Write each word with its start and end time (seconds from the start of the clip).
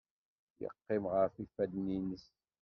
Yeqqim 0.61 1.03
ɣef 1.13 1.33
yifadden-nnes. 1.37 2.25